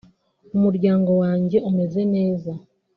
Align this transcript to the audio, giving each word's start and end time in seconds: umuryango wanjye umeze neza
umuryango 0.55 1.11
wanjye 1.21 1.57
umeze 1.69 2.01
neza 2.15 2.51